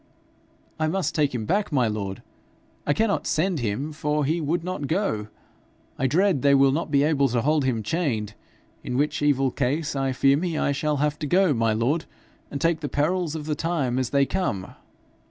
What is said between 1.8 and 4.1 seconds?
lord! I cannot send him,